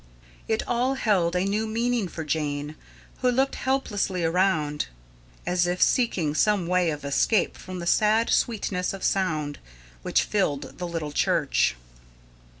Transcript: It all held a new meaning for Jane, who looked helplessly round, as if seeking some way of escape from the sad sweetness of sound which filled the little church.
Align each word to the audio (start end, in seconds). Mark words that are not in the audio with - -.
It 0.47 0.67
all 0.67 0.95
held 0.95 1.35
a 1.35 1.45
new 1.45 1.67
meaning 1.67 2.07
for 2.07 2.23
Jane, 2.23 2.73
who 3.19 3.29
looked 3.29 3.53
helplessly 3.53 4.23
round, 4.25 4.87
as 5.45 5.67
if 5.67 5.79
seeking 5.79 6.33
some 6.33 6.65
way 6.65 6.89
of 6.89 7.05
escape 7.05 7.55
from 7.55 7.77
the 7.77 7.85
sad 7.85 8.31
sweetness 8.31 8.93
of 8.93 9.03
sound 9.03 9.59
which 10.01 10.23
filled 10.23 10.79
the 10.79 10.87
little 10.87 11.11
church. 11.11 11.75